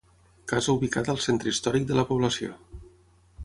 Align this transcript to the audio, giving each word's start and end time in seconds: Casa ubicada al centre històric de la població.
Casa 0.51 0.73
ubicada 0.77 1.13
al 1.13 1.21
centre 1.27 1.53
històric 1.55 1.87
de 1.93 1.99
la 2.01 2.09
població. 2.13 2.59